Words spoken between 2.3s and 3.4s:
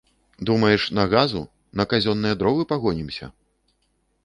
дровы пагонімся?